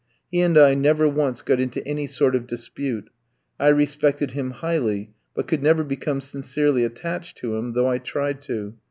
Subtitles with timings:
[0.31, 3.11] He and I never once got into any sort of dispute;
[3.59, 8.41] I respected him highly, but could never become sincerely attached to him, though I tried
[8.49, 8.73] to.